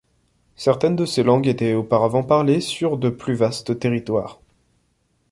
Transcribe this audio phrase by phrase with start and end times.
[0.55, 4.39] Certaines de ces langues étaient auparavant parlées sur de plus vastes territoires.